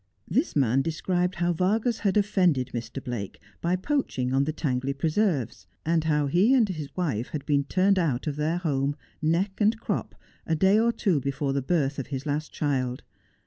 [0.27, 3.03] This man described how Vargas had offended Mr.
[3.03, 7.65] Blake by poaching on the Tangley preserves, and how he and his wife had been
[7.65, 10.15] turned out of their home, neck and crop,
[10.47, 13.03] a day or two before the birth of his last child.